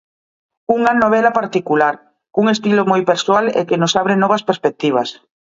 [0.77, 1.93] Unha novela particular,
[2.33, 5.09] cun estilo moi persoal e que nos abre novas perspectivas.